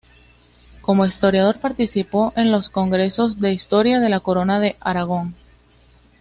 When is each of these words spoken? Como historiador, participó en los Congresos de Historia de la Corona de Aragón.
Como 0.81 1.05
historiador, 1.05 1.59
participó 1.59 2.33
en 2.35 2.51
los 2.51 2.71
Congresos 2.71 3.39
de 3.39 3.53
Historia 3.53 3.99
de 3.99 4.09
la 4.09 4.19
Corona 4.19 4.59
de 4.59 4.75
Aragón. 4.79 5.35